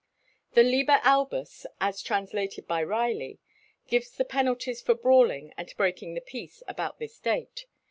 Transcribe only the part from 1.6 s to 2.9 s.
as translated by